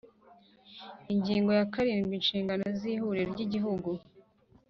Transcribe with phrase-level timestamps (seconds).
[1.13, 3.89] Ingingo ya karindwi Inshingano z Ihuriro ry Igihugu